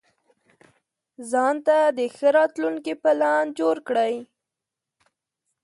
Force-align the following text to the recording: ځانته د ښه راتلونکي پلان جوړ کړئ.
ځانته 1.31 1.77
د 1.97 1.99
ښه 2.15 2.29
راتلونکي 2.37 2.93
پلان 3.03 3.45
جوړ 3.59 3.75
کړئ. 3.87 4.13